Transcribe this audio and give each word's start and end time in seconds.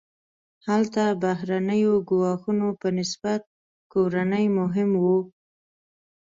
هلته 0.67 1.03
بهرنیو 1.21 1.93
ګواښونو 2.09 2.67
په 2.81 2.87
نسبت 2.97 3.41
کورني 3.93 4.45
مهم 4.59 4.89
وو. 5.03 5.17